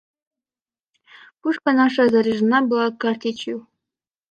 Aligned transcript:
Пушка 1.41 1.69
наша 1.81 2.03
заряжена 2.15 2.61
была 2.73 2.89
картечью. 2.89 3.67